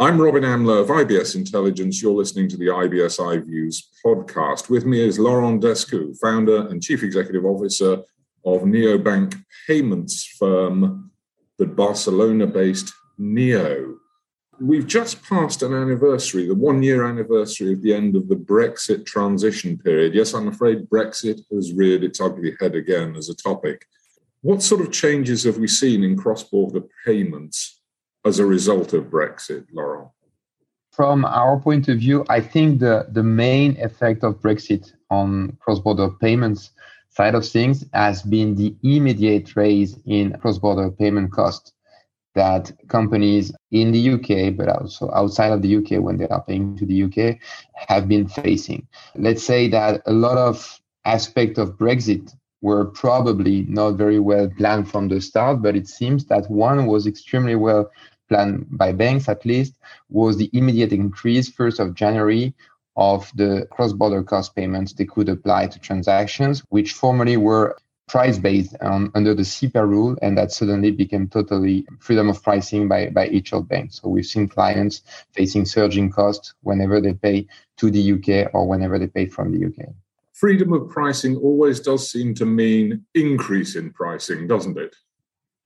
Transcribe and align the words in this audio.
I'm 0.00 0.20
Robin 0.20 0.44
Amlôt 0.44 0.82
of 0.82 0.90
IBS 0.90 1.34
Intelligence. 1.34 2.00
You're 2.00 2.12
listening 2.12 2.48
to 2.50 2.56
the 2.56 2.66
IBS 2.66 3.18
iViews 3.18 3.82
podcast. 4.06 4.70
With 4.70 4.86
me 4.86 5.00
is 5.00 5.18
Laurent 5.18 5.60
Descout, 5.60 6.16
founder 6.20 6.68
and 6.68 6.80
chief 6.80 7.02
executive 7.02 7.44
officer 7.44 7.94
of 8.44 8.62
neobank 8.62 9.34
payments 9.66 10.24
firm, 10.38 11.10
the 11.58 11.66
Barcelona 11.66 12.46
based 12.46 12.92
Neo. 13.18 13.96
We've 14.60 14.86
just 14.86 15.20
passed 15.24 15.64
an 15.64 15.74
anniversary, 15.74 16.46
the 16.46 16.54
one 16.54 16.80
year 16.80 17.04
anniversary 17.04 17.72
of 17.72 17.82
the 17.82 17.92
end 17.92 18.14
of 18.14 18.28
the 18.28 18.36
Brexit 18.36 19.04
transition 19.04 19.78
period. 19.78 20.14
Yes, 20.14 20.32
I'm 20.32 20.46
afraid 20.46 20.88
Brexit 20.88 21.40
has 21.50 21.72
reared 21.72 22.04
its 22.04 22.20
ugly 22.20 22.56
head 22.60 22.76
again 22.76 23.16
as 23.16 23.30
a 23.30 23.34
topic. 23.34 23.84
What 24.42 24.62
sort 24.62 24.80
of 24.80 24.92
changes 24.92 25.42
have 25.42 25.58
we 25.58 25.66
seen 25.66 26.04
in 26.04 26.16
cross 26.16 26.44
border 26.44 26.82
payments 27.04 27.77
as 28.24 28.38
a 28.38 28.46
result 28.46 28.92
of 28.92 29.04
Brexit, 29.04 29.66
Laurel? 29.72 30.14
From 30.92 31.24
our 31.24 31.60
point 31.60 31.88
of 31.88 31.98
view, 31.98 32.24
I 32.28 32.40
think 32.40 32.80
the, 32.80 33.06
the 33.12 33.22
main 33.22 33.76
effect 33.80 34.24
of 34.24 34.40
Brexit 34.40 34.92
on 35.10 35.56
cross 35.60 35.78
border 35.78 36.10
payments 36.10 36.70
side 37.10 37.34
of 37.34 37.46
things 37.46 37.84
has 37.92 38.22
been 38.22 38.54
the 38.54 38.74
immediate 38.82 39.54
raise 39.56 39.98
in 40.06 40.36
cross 40.40 40.58
border 40.58 40.90
payment 40.90 41.32
costs 41.32 41.72
that 42.34 42.70
companies 42.88 43.52
in 43.72 43.90
the 43.90 44.10
UK, 44.10 44.56
but 44.56 44.68
also 44.68 45.10
outside 45.12 45.52
of 45.52 45.62
the 45.62 45.76
UK 45.76 46.02
when 46.02 46.16
they 46.16 46.28
are 46.28 46.44
paying 46.44 46.76
to 46.76 46.86
the 46.86 47.02
UK, 47.04 47.38
have 47.74 48.06
been 48.06 48.28
facing. 48.28 48.86
Let's 49.16 49.42
say 49.42 49.68
that 49.68 50.02
a 50.06 50.12
lot 50.12 50.38
of 50.38 50.80
aspects 51.04 51.58
of 51.58 51.76
Brexit 51.76 52.32
were 52.60 52.86
probably 52.86 53.62
not 53.68 53.92
very 53.92 54.20
well 54.20 54.48
planned 54.56 54.90
from 54.90 55.08
the 55.08 55.20
start, 55.20 55.62
but 55.62 55.76
it 55.76 55.88
seems 55.88 56.26
that 56.26 56.50
one 56.50 56.86
was 56.86 57.06
extremely 57.06 57.54
well 57.54 57.90
planned 58.28 58.66
by 58.70 58.92
banks 58.92 59.28
at 59.28 59.44
least 59.44 59.74
was 60.08 60.36
the 60.36 60.50
immediate 60.52 60.92
increase 60.92 61.50
first 61.50 61.80
of 61.80 61.94
January 61.94 62.54
of 62.96 63.30
the 63.36 63.66
cross-border 63.70 64.22
cost 64.22 64.56
payments 64.56 64.92
they 64.92 65.04
could 65.04 65.28
apply 65.28 65.68
to 65.68 65.78
transactions, 65.78 66.62
which 66.68 66.92
formerly 66.92 67.36
were 67.36 67.76
price 68.08 68.38
based 68.38 68.74
um, 68.80 69.12
under 69.14 69.34
the 69.34 69.44
SEPA 69.44 69.86
rule, 69.86 70.16
and 70.22 70.36
that 70.36 70.50
suddenly 70.50 70.90
became 70.90 71.28
totally 71.28 71.86
freedom 72.00 72.28
of 72.28 72.42
pricing 72.42 72.88
by, 72.88 73.10
by 73.10 73.28
each 73.28 73.52
of 73.52 73.68
banks. 73.68 74.00
So 74.00 74.08
we've 74.08 74.26
seen 74.26 74.48
clients 74.48 75.02
facing 75.32 75.66
surging 75.66 76.10
costs 76.10 76.54
whenever 76.62 77.00
they 77.00 77.12
pay 77.12 77.46
to 77.76 77.90
the 77.90 78.12
UK 78.14 78.50
or 78.54 78.66
whenever 78.66 78.98
they 78.98 79.06
pay 79.06 79.26
from 79.26 79.52
the 79.52 79.66
UK. 79.66 79.90
Freedom 80.32 80.72
of 80.72 80.88
pricing 80.88 81.36
always 81.36 81.80
does 81.80 82.10
seem 82.10 82.34
to 82.34 82.46
mean 82.46 83.04
increase 83.14 83.76
in 83.76 83.92
pricing, 83.92 84.46
doesn't 84.46 84.78
it? 84.78 84.96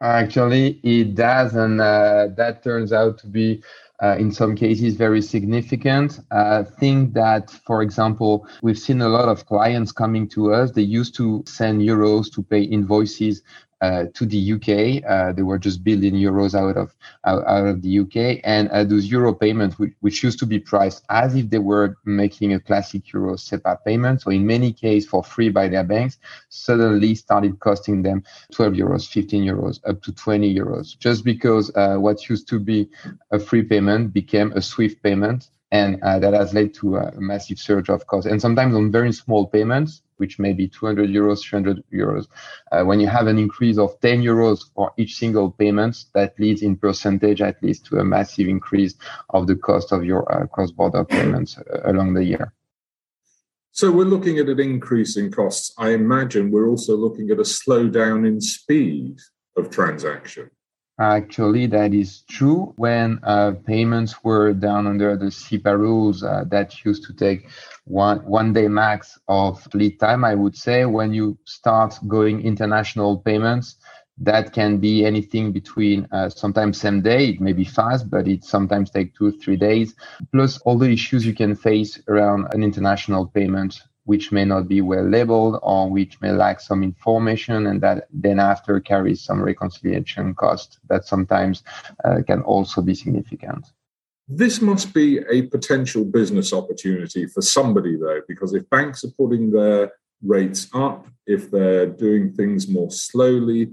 Actually, 0.02 0.80
it 0.82 1.14
does, 1.14 1.54
and 1.54 1.80
uh, 1.80 2.26
that 2.36 2.64
turns 2.64 2.92
out 2.92 3.18
to 3.18 3.28
be 3.28 3.62
uh, 4.02 4.16
in 4.18 4.32
some 4.32 4.56
cases 4.56 4.96
very 4.96 5.22
significant. 5.22 6.18
I 6.32 6.34
uh, 6.34 6.64
think 6.64 7.14
that, 7.14 7.52
for 7.52 7.82
example, 7.82 8.48
we've 8.62 8.78
seen 8.78 9.00
a 9.00 9.08
lot 9.08 9.28
of 9.28 9.46
clients 9.46 9.92
coming 9.92 10.28
to 10.30 10.52
us. 10.52 10.72
They 10.72 10.82
used 10.82 11.14
to 11.18 11.44
send 11.46 11.82
euros 11.82 12.32
to 12.34 12.42
pay 12.42 12.62
invoices 12.62 13.42
uh, 13.82 14.04
to 14.14 14.24
the 14.24 14.52
UK. 14.52 15.02
Uh, 15.04 15.32
they 15.32 15.42
were 15.42 15.58
just 15.58 15.82
building 15.84 16.14
euros 16.14 16.54
out 16.54 16.76
of 16.76 16.94
out, 17.24 17.44
out 17.46 17.66
of 17.66 17.82
the 17.82 17.98
UK, 17.98 18.40
and 18.44 18.68
uh, 18.70 18.84
those 18.84 19.06
euro 19.10 19.34
payments, 19.34 19.78
which, 19.78 19.92
which, 20.00 20.22
used 20.22 20.38
to 20.38 20.46
be 20.46 20.58
priced 20.58 21.04
as 21.10 21.34
if 21.34 21.50
they 21.50 21.58
were 21.58 21.96
making 22.04 22.54
a 22.54 22.60
classic 22.60 23.12
euro 23.12 23.34
SEPA 23.36 23.78
payment, 23.84 24.22
so 24.22 24.30
in 24.30 24.46
many 24.46 24.72
cases 24.72 25.08
for 25.08 25.24
free 25.24 25.48
by 25.48 25.68
their 25.68 25.82
banks, 25.82 26.18
suddenly 26.48 27.14
started 27.14 27.58
costing 27.58 28.02
them 28.02 28.22
12 28.52 28.74
euros, 28.74 29.08
15 29.08 29.44
euros, 29.44 29.80
up 29.84 30.00
to 30.02 30.12
20 30.12 30.54
euros, 30.54 30.96
just 30.98 31.24
because 31.24 31.72
uh, 31.74 31.96
what 31.96 32.28
used 32.28 32.48
to 32.48 32.60
be 32.60 32.88
a 33.32 33.38
free 33.38 33.62
payment 33.62 34.12
became 34.12 34.52
a 34.52 34.62
SWIFT 34.62 35.02
payment 35.02 35.50
and 35.72 36.00
uh, 36.02 36.18
that 36.18 36.34
has 36.34 36.52
led 36.52 36.74
to 36.74 36.98
a 36.98 37.18
massive 37.18 37.58
surge 37.58 37.88
of 37.88 38.06
costs. 38.06 38.30
And 38.30 38.40
sometimes 38.40 38.76
on 38.76 38.92
very 38.92 39.10
small 39.10 39.46
payments, 39.46 40.02
which 40.22 40.38
may 40.38 40.52
be 40.52 40.68
200 40.68 41.10
euros, 41.10 41.42
300 41.42 41.82
euros, 41.92 42.28
uh, 42.70 42.84
when 42.84 43.00
you 43.00 43.08
have 43.08 43.26
an 43.26 43.38
increase 43.38 43.76
of 43.76 43.98
10 44.00 44.22
euros 44.22 44.60
for 44.72 44.92
each 44.96 45.16
single 45.16 45.50
payment, 45.50 46.04
that 46.14 46.38
leads 46.38 46.62
in 46.62 46.76
percentage 46.76 47.40
at 47.42 47.60
least 47.60 47.86
to 47.86 47.98
a 47.98 48.04
massive 48.04 48.46
increase 48.46 48.94
of 49.30 49.48
the 49.48 49.56
cost 49.56 49.90
of 49.90 50.04
your 50.04 50.22
uh, 50.32 50.46
cross-border 50.46 51.04
payments 51.04 51.58
uh, 51.58 51.80
along 51.90 52.14
the 52.14 52.22
year. 52.22 52.52
So 53.72 53.90
we're 53.90 54.04
looking 54.04 54.38
at 54.38 54.48
an 54.48 54.60
increase 54.60 55.16
in 55.16 55.32
costs. 55.32 55.72
I 55.76 55.88
imagine 55.90 56.52
we're 56.52 56.68
also 56.68 56.94
looking 56.96 57.30
at 57.30 57.38
a 57.38 57.48
slowdown 57.58 58.24
in 58.24 58.40
speed 58.40 59.18
of 59.56 59.70
transaction. 59.70 60.50
Actually, 61.00 61.66
that 61.66 61.92
is 61.94 62.22
true. 62.30 62.72
When 62.76 63.18
uh, 63.24 63.52
payments 63.66 64.22
were 64.22 64.52
down 64.52 64.86
under 64.86 65.16
the 65.16 65.30
SEPA 65.30 65.76
rules, 65.76 66.22
uh, 66.22 66.44
that 66.50 66.84
used 66.84 67.04
to 67.04 67.12
take 67.14 67.48
one 67.84 68.18
one 68.24 68.52
day 68.52 68.68
max 68.68 69.18
of 69.28 69.66
lead 69.74 69.98
time. 69.98 70.24
I 70.24 70.34
would 70.34 70.56
say 70.56 70.84
when 70.84 71.12
you 71.12 71.38
start 71.44 71.98
going 72.08 72.42
international 72.42 73.18
payments, 73.18 73.76
that 74.18 74.52
can 74.52 74.78
be 74.78 75.04
anything 75.04 75.50
between 75.52 76.06
uh, 76.12 76.28
sometimes 76.28 76.80
same 76.80 77.00
day. 77.02 77.30
It 77.30 77.40
may 77.40 77.52
be 77.52 77.64
fast, 77.64 78.08
but 78.10 78.28
it 78.28 78.44
sometimes 78.44 78.90
take 78.90 79.14
two 79.14 79.32
three 79.32 79.56
days. 79.56 79.94
Plus 80.32 80.58
all 80.60 80.78
the 80.78 80.90
issues 80.92 81.26
you 81.26 81.34
can 81.34 81.54
face 81.56 82.00
around 82.08 82.48
an 82.52 82.62
international 82.62 83.26
payment 83.26 83.80
which 84.04 84.32
may 84.32 84.44
not 84.44 84.68
be 84.68 84.80
well 84.80 85.08
labeled 85.08 85.58
or 85.62 85.88
which 85.88 86.20
may 86.20 86.32
lack 86.32 86.60
some 86.60 86.82
information 86.82 87.66
and 87.66 87.80
that 87.80 88.08
then 88.12 88.40
after 88.40 88.80
carries 88.80 89.22
some 89.22 89.40
reconciliation 89.40 90.34
cost 90.34 90.78
that 90.88 91.04
sometimes 91.04 91.62
uh, 92.04 92.20
can 92.26 92.42
also 92.42 92.82
be 92.82 92.94
significant. 92.94 93.64
This 94.28 94.60
must 94.60 94.94
be 94.94 95.18
a 95.30 95.42
potential 95.42 96.04
business 96.04 96.52
opportunity 96.52 97.26
for 97.26 97.42
somebody, 97.42 97.96
though, 97.96 98.20
because 98.26 98.54
if 98.54 98.68
banks 98.70 99.04
are 99.04 99.10
putting 99.10 99.50
their 99.50 99.92
rates 100.24 100.68
up, 100.74 101.06
if 101.26 101.50
they're 101.50 101.86
doing 101.86 102.32
things 102.32 102.68
more 102.68 102.90
slowly, 102.90 103.72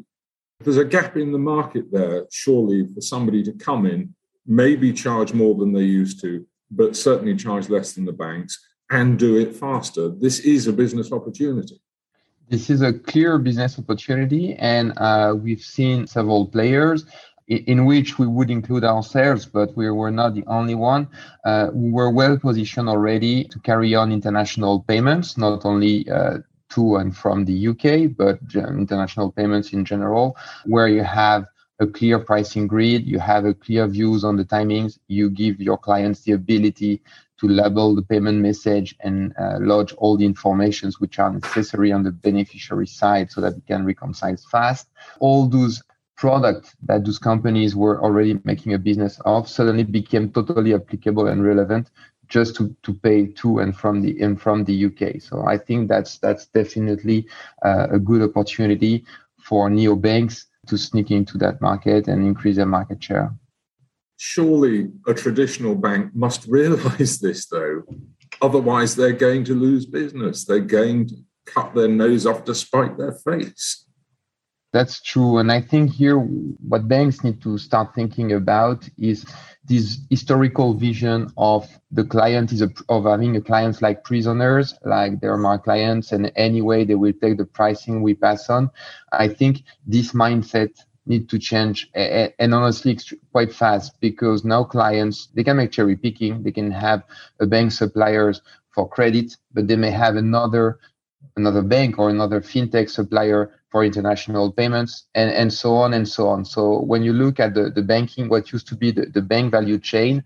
there's 0.62 0.78
a 0.78 0.86
gap 0.86 1.16
in 1.16 1.32
the 1.32 1.40
market 1.40 1.92
there, 1.92 2.26
surely, 2.32 2.86
for 2.94 3.02
somebody 3.02 3.44
to 3.44 3.54
come 3.54 3.86
in, 3.86 4.14
maybe 4.46 4.92
charge 4.92 5.34
more 5.34 5.56
than 5.56 5.72
they 5.72 5.84
used 5.84 6.20
to, 6.22 6.46
but 6.70 6.98
certainly 6.98 7.36
charge 7.36 7.70
less 7.70 7.94
than 7.94 8.06
the 8.06 8.12
banks 8.12 8.60
and 8.90 9.20
do 9.20 9.38
it 9.38 9.56
faster. 9.56 10.10
This 10.10 10.40
is 10.40 10.68
a 10.68 10.74
business 10.74 11.12
opportunity. 11.12 11.80
This 12.50 12.70
is 12.70 12.82
a 12.82 12.94
clear 12.94 13.38
business 13.38 13.78
opportunity, 13.78 14.56
and 14.56 14.94
uh, 14.98 15.36
we've 15.38 15.62
seen 15.62 16.08
several 16.08 16.48
players 16.48 17.06
in 17.48 17.86
which 17.86 18.20
we 18.20 18.28
would 18.28 18.52
include 18.52 18.84
ourselves, 18.84 19.46
but 19.46 19.76
we 19.76 19.90
were 19.90 20.12
not 20.12 20.36
the 20.36 20.44
only 20.46 20.76
one. 20.76 21.08
Uh, 21.46 21.70
we 21.74 21.92
were 21.92 22.12
well 22.12 22.38
positioned 22.38 22.88
already 22.88 23.44
to 23.46 23.60
carry 23.60 23.96
on 23.96 24.12
international 24.12 24.82
payments, 24.88 25.38
not 25.38 25.66
only 25.66 26.08
uh, 26.10 26.38
to 26.70 26.98
and 26.98 27.16
from 27.16 27.46
the 27.46 27.68
UK, 27.68 28.16
but 28.16 28.40
international 28.56 29.32
payments 29.32 29.74
in 29.74 29.84
general, 29.84 30.38
where 30.66 30.88
you 30.88 31.04
have 31.04 31.46
a 31.80 31.88
clear 31.88 32.20
pricing 32.20 32.68
grid, 32.68 33.06
you 33.08 33.20
have 33.20 33.46
a 33.46 33.54
clear 33.54 33.88
views 33.88 34.24
on 34.24 34.36
the 34.36 34.46
timings, 34.46 35.00
you 35.08 35.30
give 35.30 35.60
your 35.60 35.78
clients 35.78 36.22
the 36.22 36.34
ability 36.34 37.02
to 37.40 37.48
label 37.48 37.96
the 37.96 38.02
payment 38.02 38.40
message 38.40 38.96
and 39.00 39.34
uh, 39.40 39.58
lodge 39.60 39.94
all 39.94 40.18
the 40.18 40.26
informations 40.26 41.00
which 41.00 41.20
are 41.20 41.32
necessary 41.32 41.92
on 41.92 42.04
the 42.04 42.12
beneficiary 42.12 42.88
side 42.88 43.32
so 43.32 43.40
that 43.42 43.56
we 43.56 43.62
can 43.62 43.86
reconcile 43.86 44.36
fast. 44.52 44.90
All 45.20 45.48
those 45.48 45.82
products 46.18 46.76
that 46.84 47.06
those 47.06 47.18
companies 47.18 47.76
were 47.76 48.02
already 48.04 48.40
making 48.44 48.74
a 48.74 48.78
business 48.78 49.22
of 49.24 49.48
suddenly 49.48 49.84
became 49.84 50.30
totally 50.32 50.74
applicable 50.74 51.28
and 51.28 51.44
relevant 51.44 51.90
just 52.28 52.56
to, 52.58 52.76
to 52.84 52.94
pay 52.94 53.26
to 53.26 53.60
and 53.60 53.76
from 53.76 54.02
the 54.02 54.22
and 54.22 54.40
from 54.40 54.66
the 54.66 54.86
UK. 54.86 55.22
So 55.22 55.46
I 55.48 55.58
think 55.58 55.88
that's 55.88 56.18
that's 56.18 56.46
definitely 56.48 57.28
uh, 57.64 57.88
a 57.90 58.00
good 58.00 58.22
opportunity 58.22 59.06
for 59.42 59.70
neobanks 59.70 60.46
to 60.68 60.78
sneak 60.78 61.10
into 61.10 61.38
that 61.38 61.62
market 61.62 62.08
and 62.08 62.26
increase 62.26 62.58
their 62.58 62.66
market 62.66 63.02
share 63.02 63.34
surely 64.20 64.90
a 65.08 65.14
traditional 65.14 65.76
bank 65.76 66.14
must 66.14 66.46
realize 66.46 67.20
this, 67.22 67.46
though. 67.48 67.84
Otherwise, 68.42 68.96
they're 68.96 69.14
going 69.14 69.46
to 69.46 69.56
lose 69.56 69.86
business. 69.86 70.44
They're 70.44 70.60
going 70.60 71.08
to 71.08 71.16
cut 71.46 71.74
their 71.74 71.88
nose 71.88 72.26
off 72.26 72.44
to 72.46 72.54
spite 72.54 72.98
their 72.98 73.14
face. 73.14 73.86
That's 74.72 75.02
true. 75.02 75.38
And 75.38 75.52
I 75.52 75.62
think 75.62 75.92
here 75.92 76.18
what 76.20 76.88
banks 76.88 77.24
need 77.24 77.42
to 77.42 77.58
start 77.58 77.96
thinking 77.96 78.34
about 78.34 78.88
is 79.00 79.26
this 79.66 80.00
historical 80.10 80.74
vision 80.74 81.32
of 81.38 81.68
the 81.90 82.04
client 82.04 82.52
is 82.52 82.62
a, 82.62 82.70
of 82.88 83.06
having 83.06 83.36
a 83.36 83.42
clients 83.42 83.82
like 83.82 84.04
prisoners, 84.04 84.76
like 84.84 85.22
they're 85.22 85.38
my 85.38 85.58
clients, 85.58 86.12
and 86.12 86.32
anyway 86.36 86.84
they 86.84 86.96
will 86.96 87.14
take 87.14 87.38
the 87.38 87.46
pricing 87.46 88.04
we 88.04 88.14
pass 88.14 88.50
on. 88.50 88.70
I 89.12 89.28
think 89.28 89.64
this 89.88 90.12
mindset 90.12 90.72
need 91.10 91.28
to 91.30 91.38
change 91.40 91.90
and 91.96 92.54
honestly 92.54 92.98
quite 93.32 93.52
fast 93.52 94.00
because 94.00 94.46
now 94.46 94.64
clients 94.64 95.28
they 95.34 95.44
can 95.44 95.58
make 95.58 95.72
cherry 95.72 95.96
picking 95.96 96.44
they 96.44 96.52
can 96.52 96.72
have 96.72 97.04
a 97.40 97.46
bank 97.46 97.72
suppliers 97.72 98.42
for 98.70 98.88
credit 98.88 99.36
but 99.54 99.68
they 99.68 99.76
may 99.76 99.92
have 99.92 100.16
another 100.16 100.80
another 101.36 101.62
bank 101.62 101.98
or 102.00 102.10
another 102.10 102.42
fintech 102.42 102.90
supplier 102.90 103.52
for 103.70 103.84
international 103.84 104.52
payments 104.52 105.06
and, 105.16 105.32
and 105.32 105.54
so 105.54 105.76
on 105.76 105.94
and 105.94 106.08
so 106.08 106.28
on. 106.28 106.44
So 106.44 106.82
when 106.82 107.04
you 107.04 107.14
look 107.14 107.40
at 107.40 107.54
the, 107.54 107.70
the 107.70 107.84
banking, 107.84 108.30
what 108.30 108.52
used 108.52 108.68
to 108.68 108.76
be 108.76 108.92
the, 108.92 109.06
the 109.06 109.22
bank 109.22 109.52
value 109.52 109.80
chain, 109.80 110.24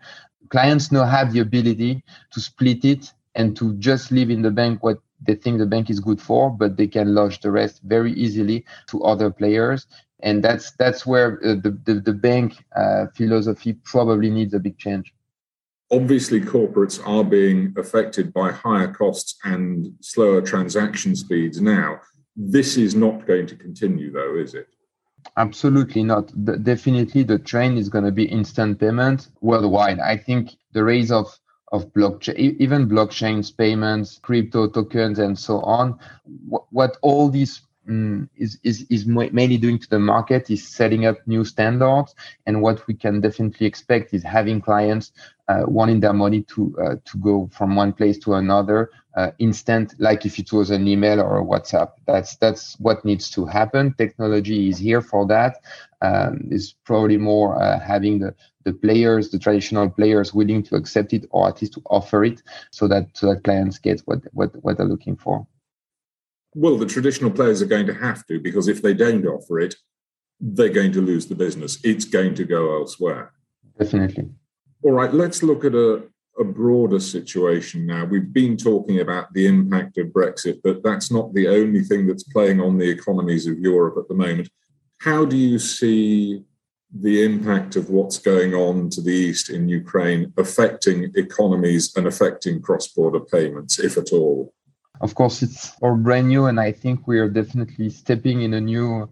clients 0.50 0.92
now 0.92 1.06
have 1.06 1.34
the 1.34 1.40
ability 1.40 2.04
to 2.32 2.40
split 2.40 2.86
it 2.86 3.12
and 3.36 3.56
to 3.58 3.74
just 3.76 4.12
leave 4.12 4.30
in 4.30 4.42
the 4.42 4.52
bank 4.52 4.84
what 4.84 5.00
they 5.26 5.36
think 5.36 5.58
the 5.58 5.66
bank 5.66 5.90
is 5.90 6.00
good 6.00 6.22
for, 6.22 6.50
but 6.50 6.78
they 6.78 6.88
can 6.88 7.16
launch 7.16 7.40
the 7.42 7.52
rest 7.52 7.82
very 7.84 8.14
easily 8.14 8.66
to 8.88 9.04
other 9.04 9.30
players. 9.30 9.88
And 10.24 10.44
that's 10.44 10.72
that's 10.72 11.06
where 11.06 11.40
uh, 11.46 11.56
the, 11.56 11.78
the, 11.86 11.96
the 12.00 12.14
bank 12.14 12.56
uh, 12.76 13.08
philosophy 13.14 13.74
probably 13.84 14.30
needs 14.30 14.54
a 14.54 14.60
big 14.60 14.78
change. 14.78 15.14
Obviously, 15.92 16.40
corporates 16.42 17.06
are 17.06 17.26
being 17.26 17.74
affected 17.78 18.34
by 18.34 18.52
higher 18.52 18.92
costs 18.92 19.38
and 19.44 19.94
slower 20.00 20.42
transaction 20.42 21.16
speeds 21.16 21.62
now. 21.62 22.00
This 22.36 22.78
is 22.78 22.96
not 22.96 23.28
going 23.28 23.48
to 23.48 23.56
continue, 23.56 24.12
though, 24.12 24.36
is 24.38 24.56
it? 24.56 24.70
Absolutely 25.38 26.04
not. 26.04 26.32
The, 26.46 26.58
definitely, 26.58 27.24
the 27.24 27.38
trend 27.38 27.78
is 27.78 27.90
going 27.90 28.06
to 28.06 28.12
be 28.12 28.26
instant 28.26 28.80
payment 28.80 29.28
worldwide. 29.42 30.00
I 30.00 30.18
think 30.18 30.56
the 30.72 30.84
rise 30.84 31.12
of 31.12 31.28
of 31.74 31.92
blockchain, 31.94 32.36
even 32.60 32.88
blockchains, 32.88 33.56
payments, 33.56 34.20
crypto 34.22 34.70
tokens, 34.70 35.20
and 35.20 35.38
so 35.38 35.60
on. 35.62 36.00
What, 36.48 36.66
what 36.72 36.98
all 37.02 37.30
these 37.30 37.62
um, 37.88 38.30
is, 38.36 38.60
is, 38.64 38.86
is 38.90 39.06
mainly 39.06 39.58
doing 39.58 39.80
to 39.80 39.90
the 39.90 40.00
market 40.00 40.50
is 40.50 40.68
setting 40.68 41.06
up 41.06 41.18
new 41.26 41.44
standards. 41.44 42.16
And 42.46 42.62
what 42.62 42.86
we 42.88 42.94
can 42.94 43.22
definitely 43.22 43.68
expect 43.68 44.14
is 44.14 44.24
having 44.24 44.62
clients 44.62 45.12
uh, 45.50 45.64
wanting 45.68 46.00
their 46.00 46.14
money 46.14 46.42
to 46.44 46.76
uh, 46.82 46.96
to 47.04 47.18
go 47.18 47.50
from 47.52 47.76
one 47.76 47.92
place 47.92 48.18
to 48.18 48.34
another 48.36 48.90
uh, 49.16 49.32
instant, 49.40 49.94
like 50.00 50.26
if 50.26 50.40
it 50.40 50.52
was 50.54 50.70
an 50.70 50.88
email 50.88 51.20
or 51.20 51.40
a 51.40 51.44
WhatsApp. 51.44 51.92
That's 52.08 52.38
that's 52.38 52.80
what 52.80 53.04
needs 53.04 53.30
to 53.32 53.46
happen. 53.46 53.94
Technology 53.98 54.70
is 54.70 54.78
here 54.78 55.02
for 55.02 55.28
that. 55.28 55.58
Um, 56.02 56.48
is 56.50 56.76
probably 56.86 57.18
more 57.18 57.62
uh, 57.62 57.80
having 57.80 58.20
the 58.20 58.34
the 58.64 58.74
players, 58.74 59.30
the 59.30 59.40
traditional 59.40 59.90
players, 59.90 60.34
willing 60.34 60.64
to 60.64 60.76
accept 60.76 61.14
it 61.14 61.26
or 61.32 61.50
at 61.50 61.62
least 61.62 61.74
to 61.74 61.82
offer 61.90 62.24
it, 62.24 62.42
so 62.72 62.88
that 62.88 63.08
so 63.14 63.28
that 63.28 63.44
clients 63.44 63.80
get 63.80 64.02
what 64.06 64.20
what 64.32 64.52
what 64.64 64.78
they're 64.78 64.86
looking 64.86 65.18
for. 65.18 65.46
Well, 66.56 66.78
the 66.78 66.86
traditional 66.86 67.32
players 67.32 67.62
are 67.62 67.68
going 67.68 67.88
to 67.88 67.94
have 67.94 68.26
to 68.28 68.40
because 68.40 68.68
if 68.68 68.82
they 68.82 68.94
don't 68.94 69.26
offer 69.26 69.60
it, 69.60 69.76
they're 70.40 70.70
going 70.70 70.92
to 70.92 71.02
lose 71.02 71.28
the 71.28 71.36
business. 71.36 71.80
It's 71.84 72.06
going 72.06 72.36
to 72.36 72.44
go 72.44 72.76
elsewhere. 72.76 73.34
Definitely. 73.80 74.30
All 74.84 74.92
right, 74.92 75.14
let's 75.14 75.42
look 75.42 75.64
at 75.64 75.74
a, 75.74 76.04
a 76.38 76.44
broader 76.44 77.00
situation 77.00 77.86
now. 77.86 78.06
We've 78.06 78.34
been 78.34 78.58
talking 78.58 79.00
about 79.00 79.34
the 79.34 79.48
impact 79.48 79.98
of 79.98 80.08
Brexit, 80.08 80.60
but 80.64 80.84
that's 80.84 81.12
not 81.12 81.34
the 81.34 81.48
only 81.48 81.82
thing 81.82 82.06
that's 82.06 82.24
playing 82.24 82.60
on 82.60 82.78
the 82.78 82.90
economies 82.90 83.48
of 83.48 83.60
Europe 83.60 83.96
at 83.98 84.08
the 84.08 84.16
moment. 84.16 84.50
How 85.00 85.26
do 85.26 85.38
you 85.38 85.60
see 85.60 86.44
the 86.96 87.24
impact 87.24 87.76
of 87.76 87.90
what's 87.90 88.20
going 88.20 88.54
on 88.54 88.90
to 88.92 89.02
the 89.02 89.12
east 89.12 89.50
in 89.50 89.68
Ukraine 89.68 90.32
affecting 90.38 91.12
economies 91.16 91.96
and 91.96 92.06
affecting 92.06 92.62
cross 92.62 92.88
border 92.90 93.20
payments, 93.20 93.80
if 93.80 93.98
at 93.98 94.12
all? 94.12 94.54
Of 95.04 95.16
course, 95.16 95.44
it's 95.44 95.74
all 95.82 95.98
brand 95.98 96.30
new, 96.30 96.46
and 96.46 96.58
I 96.62 96.72
think 96.72 97.08
we 97.08 97.20
are 97.20 97.30
definitely 97.30 97.90
stepping 97.90 98.42
in 98.42 98.54
a 98.54 98.62
new 98.62 99.10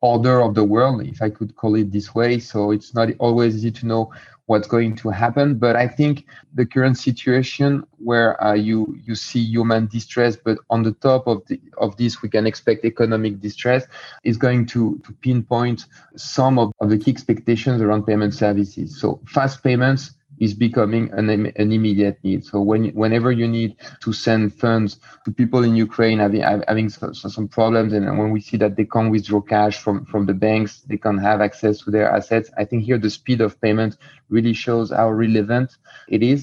order 0.00 0.40
of 0.40 0.54
the 0.54 0.64
world, 0.64 1.06
if 1.06 1.20
I 1.20 1.28
could 1.28 1.54
call 1.54 1.74
it 1.74 1.92
this 1.92 2.14
way. 2.14 2.38
So 2.38 2.70
it's 2.70 2.94
not 2.94 3.10
always 3.18 3.54
easy 3.56 3.70
to 3.70 3.86
know 3.86 4.10
what's 4.46 4.66
going 4.66 4.96
to 4.96 5.10
happen. 5.10 5.58
But 5.58 5.76
I 5.76 5.86
think 5.86 6.24
the 6.54 6.64
current 6.64 6.96
situation 6.96 7.84
where 7.98 8.42
uh, 8.42 8.54
you 8.54 8.98
you 9.04 9.14
see 9.14 9.40
human 9.40 9.86
distress, 9.86 10.34
but 10.34 10.56
on 10.70 10.82
the 10.82 10.92
top 10.92 11.26
of 11.26 11.46
the, 11.46 11.60
of 11.76 11.94
this 11.98 12.22
we 12.22 12.30
can 12.30 12.46
expect 12.46 12.84
economic 12.86 13.40
distress, 13.40 13.86
is 14.22 14.38
going 14.38 14.64
to 14.72 14.98
to 15.04 15.12
pinpoint 15.20 15.84
some 16.16 16.58
of, 16.58 16.72
of 16.80 16.88
the 16.88 16.96
key 16.96 17.10
expectations 17.10 17.82
around 17.82 18.06
payment 18.06 18.32
services. 18.32 18.98
So 18.98 19.20
fast 19.26 19.62
payments 19.62 20.12
is 20.44 20.54
becoming 20.54 21.04
an, 21.12 21.28
an 21.30 21.72
immediate 21.78 22.18
need. 22.22 22.44
So 22.44 22.60
when 22.60 22.82
whenever 23.02 23.30
you 23.32 23.48
need 23.48 23.76
to 24.04 24.12
send 24.12 24.54
funds 24.64 24.90
to 25.24 25.30
people 25.40 25.62
in 25.68 25.74
Ukraine 25.74 26.18
having 26.18 26.42
having 26.68 26.88
some 27.34 27.48
problems, 27.48 27.92
and 27.92 28.04
when 28.20 28.30
we 28.30 28.40
see 28.40 28.58
that 28.58 28.76
they 28.76 28.86
can't 28.94 29.10
withdraw 29.10 29.40
cash 29.40 29.76
from 29.84 30.04
from 30.10 30.26
the 30.26 30.34
banks, 30.46 30.72
they 30.88 30.98
can't 31.04 31.22
have 31.28 31.40
access 31.48 31.74
to 31.82 31.90
their 31.90 32.08
assets. 32.18 32.50
I 32.60 32.64
think 32.68 32.84
here 32.84 32.98
the 32.98 33.10
speed 33.10 33.40
of 33.40 33.60
payment 33.60 33.92
really 34.28 34.54
shows 34.64 34.90
how 34.90 35.10
relevant 35.10 35.68
it 36.08 36.22
is. 36.22 36.40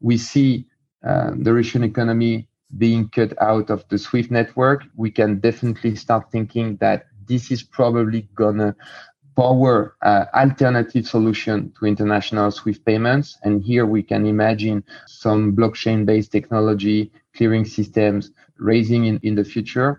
We 0.00 0.16
see 0.18 0.50
uh, 1.08 1.32
the 1.46 1.52
Russian 1.52 1.82
economy 1.84 2.48
being 2.78 3.08
cut 3.16 3.32
out 3.50 3.68
of 3.70 3.84
the 3.90 3.98
SWIFT 3.98 4.30
network. 4.30 4.80
We 4.96 5.10
can 5.10 5.40
definitely 5.40 5.94
start 5.96 6.30
thinking 6.32 6.76
that 6.84 7.06
this 7.26 7.50
is 7.50 7.62
probably 7.62 8.28
gonna 8.34 8.74
power 9.36 9.96
uh, 10.02 10.26
alternative 10.34 11.06
solution 11.06 11.72
to 11.78 11.86
international 11.86 12.50
SWIFT 12.50 12.84
payments. 12.84 13.38
And 13.42 13.62
here 13.62 13.86
we 13.86 14.02
can 14.02 14.26
imagine 14.26 14.84
some 15.06 15.54
blockchain 15.54 16.04
based 16.04 16.32
technology, 16.32 17.12
clearing 17.36 17.64
systems 17.64 18.30
raising 18.58 19.06
in, 19.06 19.20
in 19.22 19.34
the 19.34 19.44
future. 19.44 19.98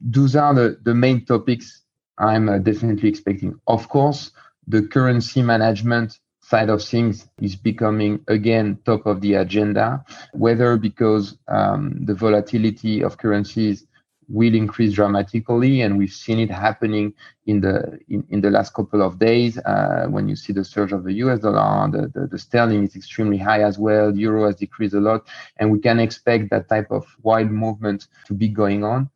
Those 0.00 0.36
are 0.36 0.54
the, 0.54 0.78
the 0.82 0.94
main 0.94 1.24
topics 1.24 1.82
I'm 2.18 2.48
uh, 2.48 2.58
definitely 2.58 3.08
expecting. 3.08 3.58
Of 3.66 3.88
course, 3.88 4.30
the 4.66 4.82
currency 4.82 5.42
management 5.42 6.18
side 6.40 6.68
of 6.68 6.82
things 6.82 7.28
is 7.40 7.56
becoming 7.56 8.20
again 8.28 8.78
top 8.84 9.06
of 9.06 9.20
the 9.20 9.34
agenda, 9.34 10.04
whether 10.32 10.76
because 10.76 11.36
um, 11.48 12.04
the 12.04 12.14
volatility 12.14 13.02
of 13.02 13.16
currencies 13.18 13.86
will 14.28 14.54
increase 14.54 14.92
dramatically 14.94 15.82
and 15.82 15.98
we've 15.98 16.12
seen 16.12 16.38
it 16.38 16.50
happening 16.50 17.12
in 17.46 17.60
the 17.60 17.98
in, 18.08 18.24
in 18.30 18.40
the 18.40 18.50
last 18.50 18.74
couple 18.74 19.02
of 19.02 19.18
days 19.18 19.58
uh, 19.58 20.06
when 20.08 20.28
you 20.28 20.36
see 20.36 20.52
the 20.52 20.64
surge 20.64 20.92
of 20.92 21.04
the 21.04 21.12
us 21.12 21.40
dollar 21.40 21.90
the, 21.90 22.08
the, 22.08 22.26
the, 22.26 22.38
sterling 22.38 22.84
is 22.84 22.96
extremely 22.96 23.36
high 23.36 23.62
as 23.62 23.78
well 23.78 24.14
euro 24.16 24.46
has 24.46 24.56
decreased 24.56 24.94
a 24.94 25.00
lot 25.00 25.26
and 25.58 25.70
we 25.70 25.78
can 25.78 26.00
expect 26.00 26.50
that 26.50 26.68
type 26.68 26.90
of 26.90 27.04
wild 27.22 27.50
movement 27.50 28.08
to 28.26 28.34
be 28.34 28.48
going 28.48 28.84
on. 28.84 29.10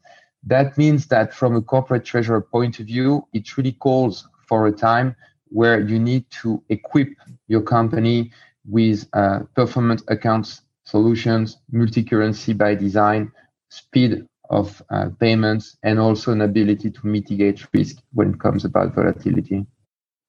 That 0.44 0.78
means 0.78 1.06
that 1.06 1.34
from 1.34 1.56
a 1.56 1.62
corporate 1.62 2.04
treasurer 2.04 2.40
point 2.40 2.78
of 2.80 2.86
view 2.86 3.26
it 3.32 3.56
really 3.56 3.72
calls 3.72 4.28
for 4.46 4.66
a 4.66 4.72
time 4.72 5.16
where 5.50 5.80
you 5.80 5.98
need 5.98 6.24
to 6.42 6.62
equip 6.68 7.08
your 7.48 7.62
company 7.62 8.30
with 8.66 9.08
uh, 9.14 9.40
performance 9.54 10.02
accounts 10.08 10.62
solutions 10.84 11.58
multi-currency 11.70 12.52
by 12.52 12.74
design 12.74 13.30
speed 13.68 14.26
of 14.50 14.82
uh, 14.90 15.08
payments 15.20 15.76
and 15.82 15.98
also 15.98 16.32
an 16.32 16.40
ability 16.40 16.90
to 16.90 17.06
mitigate 17.06 17.66
risk 17.72 17.96
when 18.12 18.34
it 18.34 18.40
comes 18.40 18.64
about 18.64 18.94
volatility. 18.94 19.66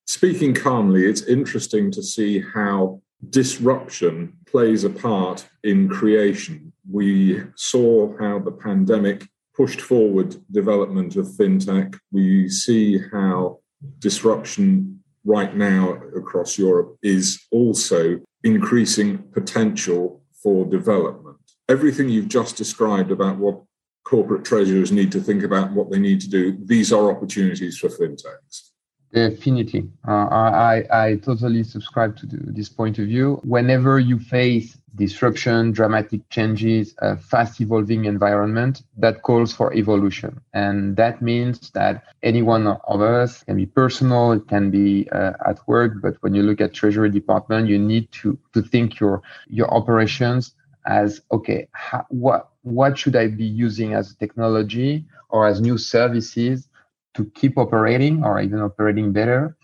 Speaking 0.07 0.54
calmly, 0.54 1.06
it's 1.06 1.24
interesting 1.24 1.92
to 1.92 2.01
see 2.01 2.42
how 2.42 3.01
disruption 3.30 4.33
plays 4.48 4.83
a 4.83 4.89
part 4.89 5.47
in 5.64 5.88
creation. 5.88 6.73
We 6.90 7.44
saw 7.56 8.18
how 8.18 8.40
the 8.40 8.52
pandemic 8.52 9.28
pushed 9.56 9.81
forward 9.81 10.35
development 10.52 11.16
of 11.16 11.28
fintech. 11.28 11.97
We 12.11 12.49
see 12.49 12.99
how 13.11 13.59
disruption 13.99 15.04
right 15.26 15.56
now 15.56 16.02
across 16.16 16.57
Europe 16.57 16.97
is 17.04 17.40
also 17.52 18.19
increasing 18.44 19.18
potential 19.31 20.23
for 20.42 20.66
development. 20.66 21.38
Everything 21.68 22.09
you've 22.09 22.30
just 22.30 22.56
described 22.56 23.11
about 23.11 23.38
what 23.38 23.61
corporate 24.09 24.44
treasurers 24.44 24.92
need 24.92 25.11
to 25.11 25.21
think 25.21 25.44
about 25.44 25.71
what 25.71 25.92
they 25.92 25.99
need 25.99 26.19
to 26.19 26.30
do. 26.30 26.57
These 26.66 26.92
are 26.92 27.11
opportunities 27.11 27.78
for 27.78 27.89
fintechs. 27.89 28.71
Definitely. 29.13 29.89
Uh, 30.07 30.28
I, 30.71 30.75
I 30.92 31.16
totally 31.18 31.63
subscribe 31.63 32.18
to 32.18 32.25
this 32.28 32.69
point 32.69 32.97
of 32.99 33.06
view. 33.06 33.39
Whenever 33.44 33.99
you 33.99 34.18
face 34.19 34.78
disruption, 34.95 35.71
dramatic 35.71 36.21
changes, 36.30 36.95
a 36.99 37.18
fast 37.18 37.61
evolving 37.61 38.06
environment, 38.06 38.83
that 38.97 39.21
calls 39.21 39.54
for 39.54 39.73
evolution. 39.73 40.42
And 40.54 40.95
that 40.97 41.21
means 41.21 41.69
that 41.71 42.04
any 42.23 42.42
one 42.42 42.68
of 42.68 43.01
us 43.01 43.44
can 43.44 43.57
be 43.57 43.68
personal, 43.68 44.31
it 44.33 44.47
can 44.47 44.71
be 44.71 45.07
uh, 45.11 45.33
at 45.47 45.59
work, 45.68 45.94
but 46.01 46.16
when 46.21 46.33
you 46.33 46.44
look 46.44 46.61
at 46.61 46.73
treasury 46.73 47.09
department, 47.09 47.68
you 47.68 47.80
need 47.80 48.11
to, 48.21 48.37
to 48.54 48.61
think 48.61 48.99
your, 48.99 49.21
your 49.47 49.71
operations 49.73 50.56
as, 50.86 51.21
okay, 51.31 51.68
how, 51.71 52.06
what, 52.09 52.50
what 52.62 52.98
should 52.98 53.16
I 53.16 53.28
be 53.28 53.45
using 53.45 53.94
as 53.94 54.16
technology 54.16 55.06
or 55.30 55.48
as 55.48 55.62
new 55.62 55.78
services 55.78 56.68
to 57.16 57.26
keep 57.36 57.57
operating 57.57 58.24
or 58.24 58.40
even 58.42 58.59
operating 58.59 59.12
better? 59.12 59.56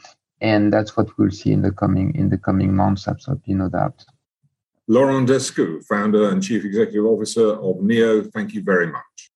And 0.42 0.72
that's 0.72 0.96
what 0.98 1.18
we'll 1.18 1.32
see 1.32 1.52
in 1.52 1.62
the 1.62 1.72
coming 1.72 2.14
in 2.16 2.30
the 2.30 2.38
coming 2.38 2.76
months, 2.76 3.08
absolutely 3.08 3.54
no 3.54 3.70
doubt. 3.70 4.06
Laurent 4.88 5.28
Descout, 5.28 5.84
founder 5.86 6.30
and 6.30 6.44
chief 6.44 6.64
executive 6.64 7.06
officer 7.06 7.54
of 7.56 7.82
Neo, 7.82 8.24
thank 8.24 8.54
you 8.54 8.62
very 8.62 8.88
much. 8.88 9.32